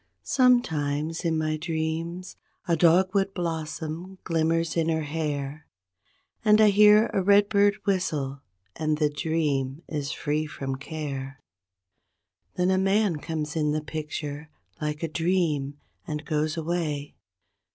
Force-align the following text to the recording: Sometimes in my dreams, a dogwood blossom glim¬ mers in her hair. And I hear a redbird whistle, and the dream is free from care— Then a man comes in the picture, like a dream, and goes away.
Sometimes 0.23 1.23
in 1.23 1.37
my 1.37 1.57
dreams, 1.57 2.35
a 2.67 2.75
dogwood 2.75 3.35
blossom 3.35 4.17
glim¬ 4.25 4.47
mers 4.47 4.75
in 4.75 4.89
her 4.89 5.03
hair. 5.03 5.67
And 6.43 6.59
I 6.59 6.69
hear 6.71 7.11
a 7.13 7.21
redbird 7.21 7.75
whistle, 7.85 8.41
and 8.75 8.97
the 8.97 9.11
dream 9.11 9.83
is 9.87 10.11
free 10.11 10.47
from 10.47 10.77
care— 10.77 11.39
Then 12.55 12.71
a 12.71 12.79
man 12.79 13.17
comes 13.17 13.55
in 13.55 13.73
the 13.73 13.83
picture, 13.83 14.49
like 14.81 15.03
a 15.03 15.07
dream, 15.07 15.77
and 16.07 16.25
goes 16.25 16.57
away. 16.57 17.13